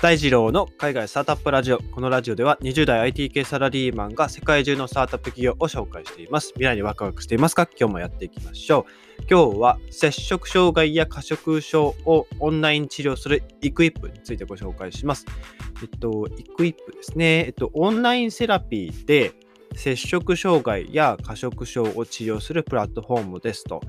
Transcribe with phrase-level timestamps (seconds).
[0.00, 1.78] 大二郎の海外スタートアップラジオ。
[1.78, 6.50] このラジオでは20代 IT 系サラリーマンが世界中のスタートアップ企業を紹介しています。
[6.50, 7.68] 未来にワクワクしていますか？
[7.76, 8.86] 今日もやっていきましょ
[9.18, 9.22] う。
[9.28, 15.26] 今日は摂食障害や過食症をオンライン治療するイクイップについてご紹介します。
[15.82, 17.46] えっと、イクイップですね。
[17.46, 19.32] えっと、オンラインセラピーで
[19.78, 23.80] 摂食障害や過食症を治療するプラットフォームですと。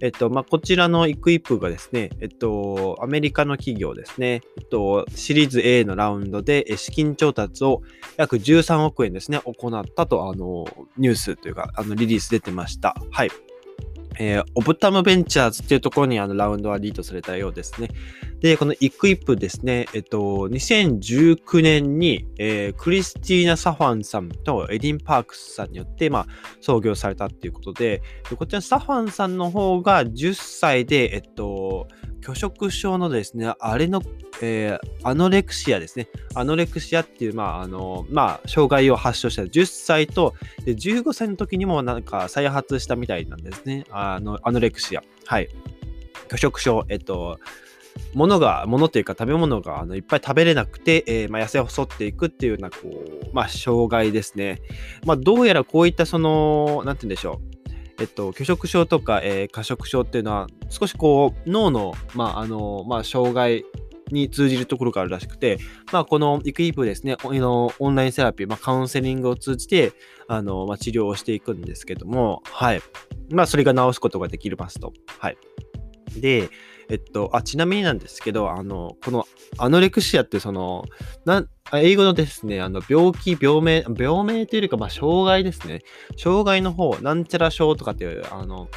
[0.00, 7.82] えっと、まあ、こちらのイクイップがですね、えっと、アメリカの企業ですね、えっと、シリーズ A のラウンドで資金調達を
[8.16, 10.66] 約13億円ですね、行ったと、あの、
[10.96, 12.96] ニュースというか、あの、リリース出てました。
[13.10, 13.30] はい。
[14.18, 17.88] えー、 Optum Ventures っていうところにあのラウンドはリードされたようですね。
[18.40, 20.18] で、この Equip ですね、えっと、
[20.48, 26.26] 2019年に、えー、クリスティーナ・サファンさんとエディン・パークスさんによって、まあ、
[26.60, 28.02] 創業されたっていうことで、
[28.36, 31.88] こちらサファンさんの方が10歳で、えっと、
[32.24, 34.02] 拒食症のですね、あれの、
[34.40, 36.08] えー、アノレクシアですね。
[36.34, 40.32] アノレクシアっていう、まあ、あの、まあ、障害を発症した10歳と、
[40.64, 43.84] で15歳の時にもなんか再発したみたいなんですね。
[43.90, 45.02] あの、アノレクシア。
[45.26, 45.50] はい。
[46.28, 47.38] 拒食症、えっと、
[48.14, 54.62] 物が、物っていうか食べ物があのいっぱい食べれなくて、えー、まあ、痩せ細っていくっていうような、こう、まあ、障害ですね。
[55.04, 57.63] まあ、どうやらこういったその、なんて言うんでしょう。
[58.00, 63.64] えっと、拒食症とか、えー、過食症っていうのは、少しこう、脳の、まあ、あの、まあ、障害
[64.10, 65.58] に通じるところがあるらしくて、
[65.92, 69.92] まあ、このイクイープですね、オンラインセラピー、まあ、カウンセリングを通じて、
[70.28, 72.80] あの、まあ、治療をしていくんですけども、はい。
[73.30, 74.92] まあ、それが治すことができますと。
[75.18, 75.36] はい。
[76.16, 76.48] で、
[76.88, 79.26] えっと、あ、ちなみになんですけど、あの、この
[79.58, 80.84] アノレクシアってその、
[81.24, 85.82] な英語のですね、あの、病気、病名、病名というか、まあ、障害ですね。
[86.16, 88.68] 障害の方、なんちゃら症とかっていう、あの、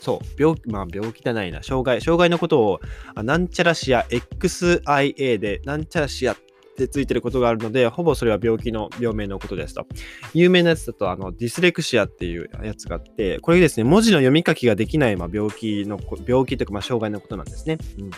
[0.00, 2.80] そう、病気、まあ病気じゃないな、障害、障害のことを、
[3.14, 6.36] あなんちゃらシア、XIA で、なんちゃらシアっ
[6.70, 9.86] ってついてることがあるので、ほぼそれは病気の病名のことですと。
[10.34, 17.78] 有名なやつだと、あの、ディスレクシアっていうやつがあって、これですね、文字の読み書きができない、まあ、病気の、病気というか、まあ、障害のことなんですね。
[17.98, 18.10] うん、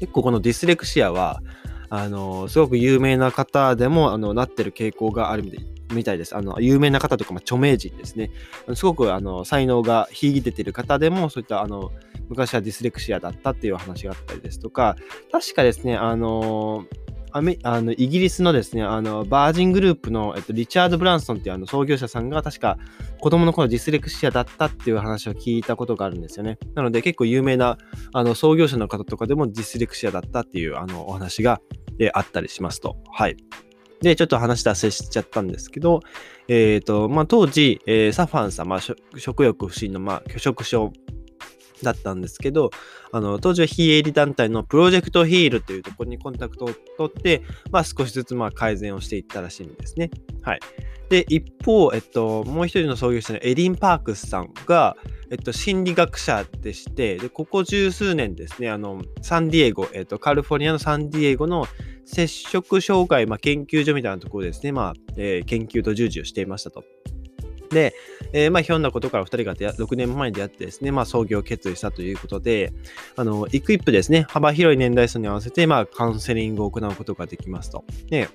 [0.00, 1.42] 結構このディスレクシアは、
[1.90, 5.44] あの、すごく有名な方でも、あの、なってる傾向がある
[5.92, 6.34] みたいです。
[6.34, 8.30] あの、有名な方とか、まあ、著名人ですね。
[8.74, 11.92] すごく、あの、才能が秀でてる方でも、そういった、あの、
[12.32, 14.96] 昔はディスレクシアだったっていう話があったりですとか、
[15.30, 16.86] 確かですね、あの
[17.32, 22.78] アメあのイギリスのですね、あのバージングループの、えっと、リチャード・ブランソンっていうあの創業者さんが確か
[23.20, 26.58] 子供の頃ディスレクシアだったっていう話を聞いたことがあるんですよね。
[26.74, 27.78] なので結構有名な
[28.12, 31.60] あの創業者の方とかでもディスレクシアだったっていうあのお話が、
[31.98, 32.96] えあったりしますと。
[33.10, 33.36] はい。
[34.02, 36.00] で、ちょっと話脱線しちゃったんですけど、
[36.48, 40.92] えっ、ー、と、まあ、当時、えー、サファンさん、まあ、食欲不振の、まあ、拒食症
[41.82, 42.70] だったんですけど、
[43.12, 50.10] あの、当時は非営利団体のプロジェクトヒールというところにコンタクトを取って、まあ少しずつまあ改善をしていったらしいんですね。
[50.42, 50.60] はい。
[51.08, 54.96] で、一方、えっと、もう一人の創業者のエディン・パークスさんが、
[55.30, 61.66] えっと、心理学者でして、で、ここ十数年ですね、あの、サンディエゴ、えっと、カリフォルニアのサンディエゴの
[62.06, 66.84] 接触障害、まあ、研究所みたいなところですね、まあ、えー、研究と従事をしていましたと。
[67.72, 67.94] で、
[68.32, 72.72] えー、まあ、ひょんなことから2人が6年前に出会ってですね、まあ、創業を決意したということで、
[73.16, 77.84] あの、イクイップですね、幅広い年代層に合わせて、まあ、カウンセリングを行うことができますと。
[78.08, 78.28] で、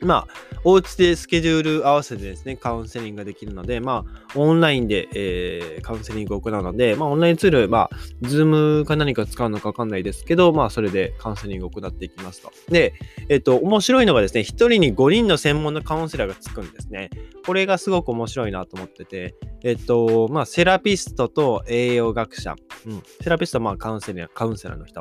[0.00, 0.28] まあ、
[0.64, 12.52] お家でスケジュール合わせてですね、カウンセリングができるので、まあ、オンラインで、えー、カウンセリングを行うので、まあ、オンラインツール、まあ、Zoom か何か使うのかわかんないですけど、まあ、それでカウンセリングを行っていきますと。
[12.68, 12.94] で、
[13.28, 17.10] えっ、と、面白いのがですね、1人に5人の専門のカウンセラーがつくんですね。
[17.46, 22.56] これがすごく面白いなと思ってて、えっ、と、まあ、セラピストと栄養学者、
[22.86, 25.00] うん、セラピストはまあカウンセラー、カウンセラーの人。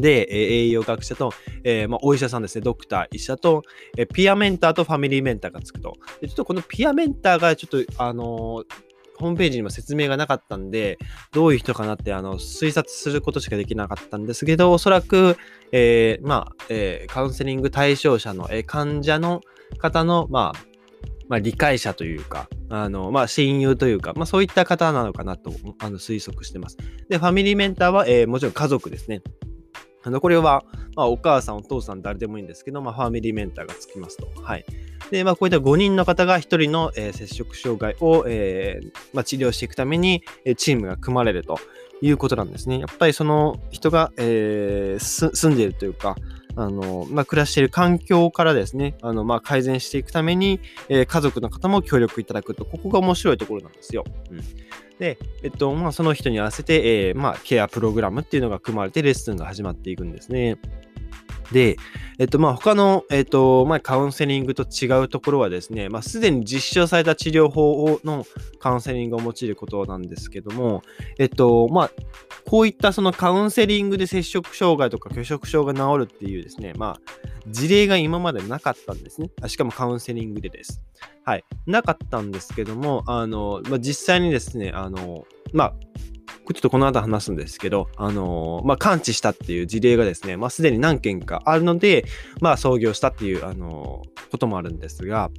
[0.00, 1.32] で、え栄養学者と、
[1.64, 3.62] えー、まあ、お医者さんですね、ドクター、医者と、
[3.96, 5.96] え peer mentor と family mentor がつくと。
[6.20, 8.64] でちょっとこの peer mentor がちょっと、あのー、
[9.20, 10.98] ホームページにも説明がなかったんで、
[11.32, 15.36] どういう人かなってあの推察することしかできなかったんですけど、おそらく、
[15.72, 19.42] えー、まあ、えー、カウンセリング対象者の、えー、患者の
[19.78, 20.70] 方の、まあ、
[21.28, 26.76] まあ、理解者というか、あの、まあ、親友というか、まあ、そういった方なのかなとあの推測してます。
[27.08, 29.22] で、ファミリーメンターは、えー、もちろん家族ですね。
[30.02, 30.64] あのこれは、
[30.96, 34.28] まあ、お母さん、お父さん、誰でもいいんですけど、まあ、ファミリーメンターがつきますと。
[34.42, 34.64] はい。
[35.10, 40.22] で、まあ、こういった5人の方が1人の、えー、接触障害を、えーまあ、治療していくために、
[40.56, 41.58] チームが組まれると
[42.00, 42.78] いうことなんですね。
[42.78, 46.16] やっぱりその人が、えー、住んでいるというか、
[46.56, 54.04] あの、まあ、暮らしている環境からですね、あの、まあ、改善していくために、えー、家族の方も協力いただくと、ここが面白いところなんですよ。
[54.30, 54.40] うん。
[55.00, 60.58] で、えっと、まあ、その人に合わせて、えー、まあ、ケアプログラムっていうのが組まれて、レッスンが始まっていくんですね。
[61.52, 61.76] で、
[62.18, 68.24] えっと、まあ、他の、えっと、まあ、カウンセリングと違うところはですね、まあ、すでに実証された治療法の
[68.58, 70.82] カウンセリングを用いることなんですけども、
[71.18, 71.90] えっと、まあ、
[72.46, 77.00] こういったそのカウンセリングで摂食障害とか拒食症が治るっていうですね、まあ、
[77.48, 79.30] 事例が今までなかったんですね。
[79.46, 80.82] しかもカウンセリングでです。
[81.24, 81.44] はい。
[81.66, 85.74] なかったんですけども、あの、まあ、実際にですね、あの、まあ、
[86.54, 92.04] ちょっとこの後話すんですけど、あのー、まあ、感知したっていう事例がですね、まあ、すでに何件かあるので、
[92.40, 95.30] まあ、創業したっていう、あのー、こともあるんですが、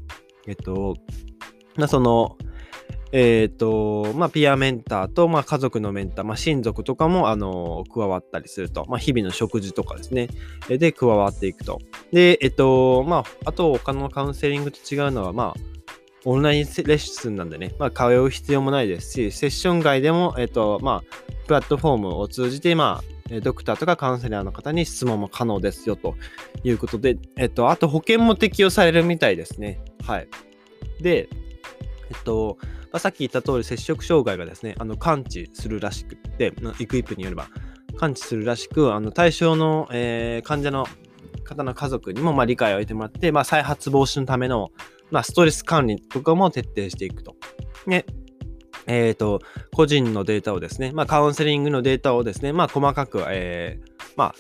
[0.48, 0.96] えっと、
[1.76, 2.38] まあ、その、
[3.14, 10.30] えっ、ー、と、まあ、ピアメンターと、まあ、家族のメンター、まあ、親族とかも、あの加わったりすると、まあ、日々の食事とかですね、
[10.70, 11.80] で、加わっていくと。
[12.12, 15.71] で、えっ、と、まあ、あと、他のカウンセリングと違うのは、まあ、
[16.26, 26.16] オンラインレッスンなんでね、まあ、通う必要もないですし、セッション外でも、えっ、と、まあ、プラットフォームを通じて、まあ、ドクターとかカウンセラーの方に質問も可能ですよと
[26.64, 29.80] いうことで、えっと、あと保険も適用されるみたいですね。
[30.06, 30.28] はい。
[31.02, 31.30] で、
[32.10, 32.58] えっと、
[32.98, 37.48] さっき言った通り、摂食障害がですね、あの感知するらしくて、イクイップによれば、
[37.96, 40.86] 感知するらしく、あの対象の、えー、患者の
[41.46, 44.72] 方の家族にもまあ理解を得てもらって、まあ、再発防止のための
[45.12, 47.36] まあ、ストレス管理とかも徹底していくと。
[47.88, 48.06] で、
[48.88, 49.40] えっ、ー、と、
[49.74, 54.36] 個人のデータをですね、まあ、カウンセリングのデータをですね、まあ、細かく、えー、まあ、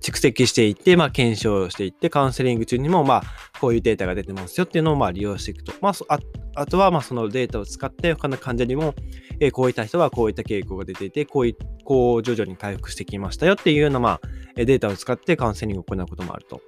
[0.00, 3.22] 蓄積していって、まあ、検証していって、カウンセリング中にも、まあ、
[3.60, 5.72] こういうデータが出てますよっていうのを、まあ、利用していくと。
[5.80, 6.18] まあ、あ
[6.54, 8.94] あとは、まあ、そのデータを使って、他の患者にも、
[9.40, 14.20] えー、こういった人はこういった傾向が出ていて、こういこう徐々に回復してきましたよっていうような、まあ、
[14.56, 16.60] データを使ってカウンセリングを行うこともあると。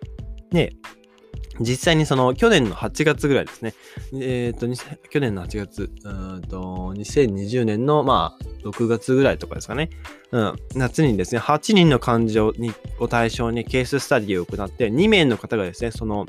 [0.50, 0.72] で、
[1.60, 3.74] 実際にその去年の8月ぐらいですね。
[4.14, 9.90] えっ、ー、と、去年の8月、うんと、2020年のまあ、6月ぐらいとかですかね。
[10.32, 12.52] うん、夏にですね、8人の患者を
[13.08, 16.26] 対象にケーススタディを行って、2名の方がですね、その、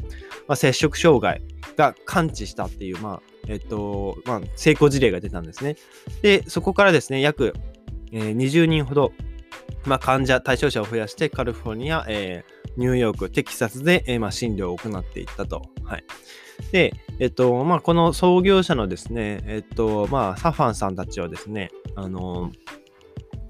[0.47, 1.41] まあ、接触障害
[1.75, 5.75] が感知したっていう、まあ、えっ、ー、と、まあ、成功事例が出たんですね。
[6.21, 7.53] で、そこからですね、約、
[8.11, 9.11] えー、20人ほど、
[9.85, 15.63] まあ、患者、対象者を増やして、カリフォルニア、えー、ニューヨーク、テキサスで、えー、まあ、診療を行っていったと。
[15.83, 16.03] はい。
[16.71, 22.51] で、えっと、まあ、この創業者のですね、えっと、まあ、サファンさんたちはですね、あの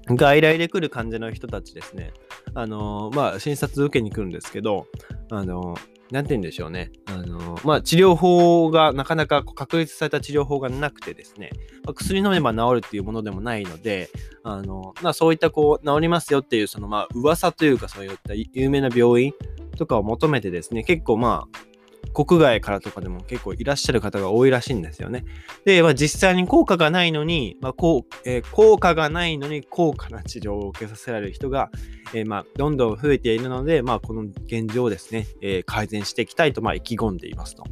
[0.08, 2.12] 外来で来る患者の人たちですね、
[2.54, 4.86] あのまあ、診察受けに来るんですけど、
[5.30, 5.76] あの
[6.10, 6.92] んて言うんでしょうね。
[7.06, 11.50] あの、まあ、治療法がなかなか確立された治療法がなくてですね、
[11.84, 14.10] まあ、薬飲めば治るっていうものでもないので、
[14.44, 19.32] あの、まあ、そういったこう、治りますよっていう、そのまあ、噂というかそういった有名な病院
[19.76, 21.75] とかを求めてですね、結構まあ、
[22.12, 25.24] 国外からとかでも結構いらっしゃる方が多いらしいんですよね。
[25.64, 31.70] で、まあ、実際に効果がないのに、まあこうえー、効果がないのに高価な治療を受けさせられる人が、
[32.14, 37.64] えー、まあどんどん増えているので、まあ、この現状をですね、えー、改善していきたいとまあ意気込んでいますと。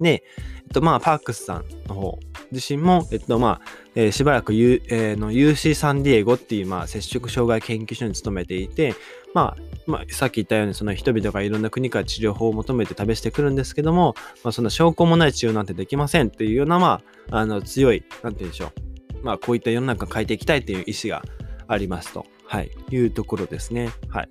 [0.00, 0.24] で、
[0.64, 2.18] えっと、まあ、パークスさんの方
[2.50, 8.94] 自身も、えっと、まあ、えー、しばらく、U えー、の UC サンディエゴっていう、まあ、接触障害研究所に勤めていて、
[9.34, 19.24] まあ、まあ、さっき言ったように、その人々がいろんな国から治療法を求めて試してくるんですけども、まあ、そんな証拠もない治療なんてできませんっていうような、まあ、あの、強い、なんて言うんでしょう。
[19.24, 21.22] まあ、こういった世の中を変えていきたいという意思が
[21.66, 22.26] ありますと。
[22.46, 23.90] はい、いうところですね。
[24.08, 24.28] はい。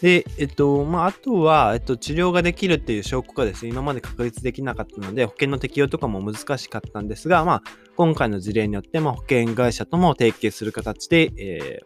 [0.00, 7.62] で、えっと、まあ、あとは、えっと、治療ができるっていう証拠がですね、今まで確立できなかったので、保険の適用とかも難しかったんですが、まあ、
[7.96, 11.80] 今回の事例によって、まあ、保険会社とも提携する形で、え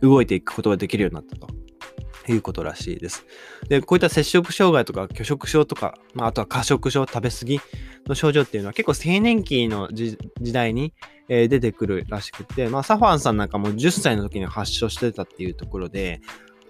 [0.00, 1.48] ー、動いていくことができるようになったと。
[2.32, 3.26] いうことらしいです。
[3.68, 7.60] で、こういった摂食障害とか拒食症とか、まあ、あとは過食症、食べ過ぎ
[8.06, 10.16] の症状っていうのは結構青年期の時
[10.52, 10.92] 代に、
[11.28, 16.20] えー、出てくるらしくて、まあ、サファンさんなんかも10歳の時に発症してたっていうところで、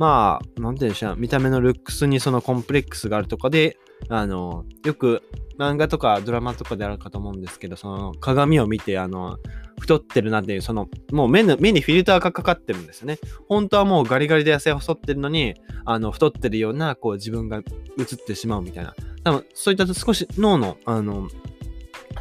[0.01, 3.77] まあ、なんて言うんでしょう、見た目のルックスにそのコンプレックスがあるとかで、
[4.09, 5.23] あの、よく
[5.59, 9.37] 漫画とかドラマとかであるかと思うんですけど、その鏡を見て、あの、
[9.79, 13.19] 太ってるなっていう、その、もう目の、目にフィルターがかかってるんですよね。
[13.47, 15.55] 本当はもうガリガリで痩せ細ってるのに、
[15.85, 18.95] あの、太ってるような、こう自分が映ってしまうみたいな。
[19.23, 21.29] 多分、そういった少し脳の、あの、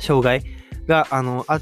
[0.01, 0.43] 障害
[0.86, 1.62] が、あの、あ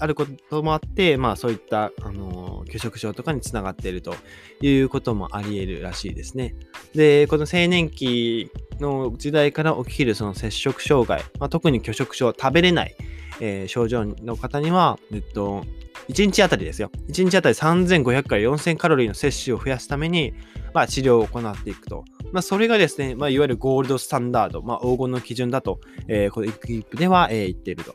[0.00, 4.14] あることもあって、まあそういった、あの、拒食症とかにつながっていると
[4.62, 6.54] いうこともあり得るらしいですね。
[6.94, 8.50] で、この青年期
[8.80, 12.96] の時代から起きるその摂食障害、まあ、特に拒食症、食べれない、
[13.40, 15.64] えー、症状の方には、えっと、
[16.08, 16.90] 1日あたりですよ。
[17.10, 20.32] 1日あたり3500から4000カロリーの摂取を増やすために、
[20.72, 22.04] まあ、治療を行っていくと。
[22.32, 27.94] まあ、それがですね、まあ、いわゆるゴールドスタンダード、まあ、黄金の基準だと、えー、このイクイップでは、えー、言っていると。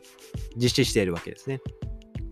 [0.56, 1.60] 実施しているわけですね。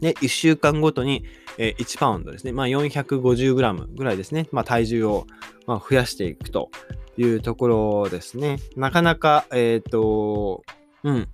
[0.00, 1.24] で、1週間ごとに、
[1.58, 2.52] え、1パウンドですね。
[2.52, 4.48] まあ、450グラムぐらいですね。
[4.52, 5.26] まあ、体重を、
[5.66, 6.70] ま、増やしていくと
[7.16, 8.58] いうところですね。
[8.76, 10.64] なかなか、えっ、ー、と、
[11.02, 11.28] うん。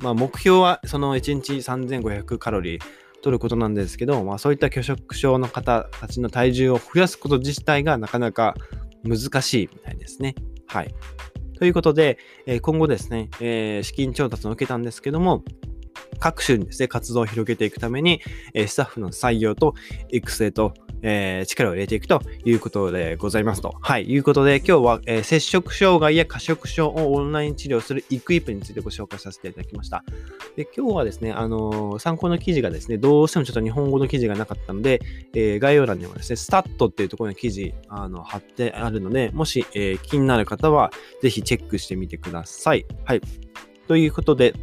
[0.00, 2.82] まあ、目標はその1日3500カロリー
[3.22, 8.54] 取ることなんですけど、まあ、そういった拒食症の方たちの体重を増やすこと自体がなかなか
[9.02, 10.34] 難しいみたいですね。
[10.66, 10.94] はい。
[11.58, 15.42] ということで、え今後ですね、え、資金調達を受けたんですけども、
[16.18, 18.20] 各種にですね、活動を広げていくために、
[18.52, 19.74] えスタッフの採用と
[20.10, 23.74] 育成と、えー、力を入れていくということでございますと。
[23.80, 24.10] はい。
[24.10, 30.02] いうことで、今日は、えー、摂食障害や過食症をオンライン治療するイクイップについてご紹介させていただきました。
[30.56, 35.00] で、今日はですね、あのー、参考の記事がですね、どうしてもちょっと日本語の記事がなかったので、
[35.34, 40.90] え概要欄にもですね、スタットっていうところの記事、あの、貼ってあるので、もし、え気になる方は、
[41.20, 42.86] ぜひチェックしてみてください。
[43.04, 43.20] はい。
[43.88, 44.54] ということで、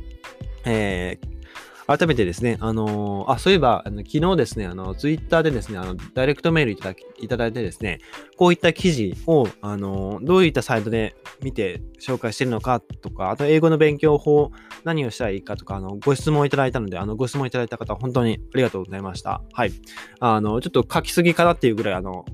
[0.65, 1.40] えー、
[1.87, 7.99] 改めてですね、あのー、あ、そういえば、あの昨日ですね、あの、ツイッターでですね、あの、ダイレクトメールいただいただいてですね、
[8.37, 14.51] こういった記事を、あのー、どういったサイトで見て紹介してるのかとか、あと英語の勉強法、
[14.83, 19.41] 何をしたらいいかとか、あの、ご質問いただいたので、あの、ご質問いただいた方、本当にありがとうございました。
[19.53, 19.71] はい。
[20.19, 22.25] あの、ちょっと書きすぎかなっていうぐらい、あの、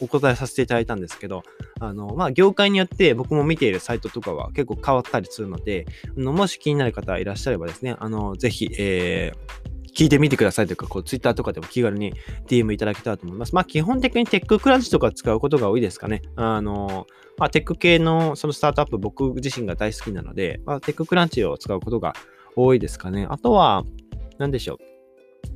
[0.00, 1.42] お答えさせていただいたんですけど、
[1.80, 12.14] あの、まあ、業界によって僕も見ているサイトとかは結構変わったりするので、あのもし気になる方いらっしゃればですね、あの、ぜひ、えー、聞いてみてくださいというか、こう、ツイッターとかでも気軽に
[12.46, 13.54] DM いただけたらと思います。
[13.54, 16.22] まあ、基本的にテッククランチとか使うことが多いですかね。
[16.36, 17.06] あの、
[17.38, 22.14] まあ、テック系のそのスタートアップ僕自身が大好きなので、まあ、テッククランチを使うことが
[22.56, 23.26] 多いですかね。
[23.30, 23.84] あとは、
[24.38, 24.78] 何でしょう。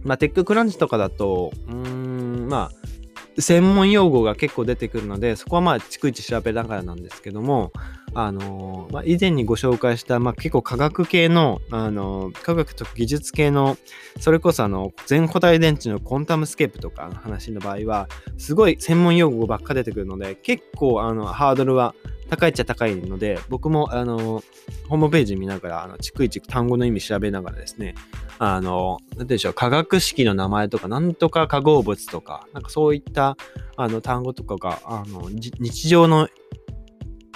[0.03, 3.04] まあ、テッククランチとかだと、うーん、まあ、
[3.39, 7.73] 専門用語が結構出てくるので、そこはまあ、逐一調べながらなんですけども、
[8.15, 13.77] あの、まあ、以前にご紹介した、まあ、結構科学系の、あの、科学と技術系の、
[14.21, 21.95] それこそあの、全固体電池のコンタムスケープとかの話の場合は、すごい専門用語ばっか出てくるので、結構あの、ハードルは
[22.31, 24.43] 高いっちゃ高いので、僕もあの、
[24.89, 27.95] ホームページ見ながら、あの、逐一単語の意味調べながらですね、
[28.39, 33.37] あの、なんでしょう、化学式の名前とか、なんとか化合物とか、なんかそういった
[33.77, 36.29] あの単語とかが、あの、日常の、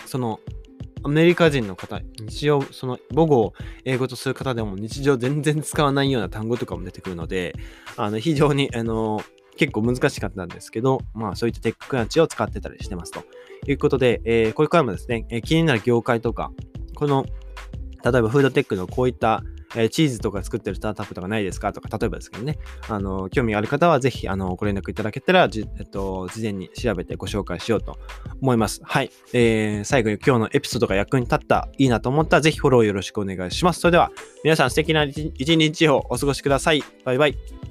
[0.07, 0.41] その、
[1.05, 3.55] アメリカ人の方、日常、その母語を
[3.85, 7.55] 英語とする方でも日常全然使わないような単語とかも出てくるので、
[7.97, 9.23] あの、非常に、あの、
[9.59, 13.23] 結構難しかったんですけど、まあそういったテッククランチを使ってたりしてますと
[13.67, 16.51] いうことで、えー、これからもですね、えー、気になる業界とか、
[16.95, 17.25] この、
[18.05, 19.43] 例えばフードテックのこういった
[19.75, 27.99] えー、チーズとか作ってるスタートアップとかないですかとか、例えばですけどね、あの、興味がある方はぜひ、あの、ご連絡いただけたら、じえっと、事前に調べてご紹介しようと
[28.41, 28.81] 思います。
[28.85, 29.11] はい。
[29.33, 33.81] えー、最後に今日のエピソードが役に立った、いいなと思ったら、ぜひフォローよろしくお願いします。
[33.81, 34.11] それでは、
[34.43, 36.83] 皆さん素敵な一日をお過ごしください。
[37.05, 37.68] バイバイ。